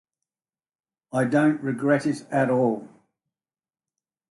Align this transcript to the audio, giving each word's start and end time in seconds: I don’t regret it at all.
I 1.13 1.25
don’t 1.25 1.61
regret 1.61 2.07
it 2.07 2.25
at 2.31 2.49
all. 2.49 2.87